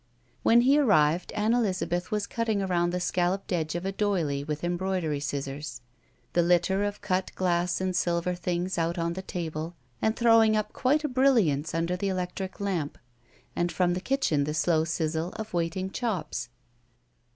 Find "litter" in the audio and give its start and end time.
6.41-6.83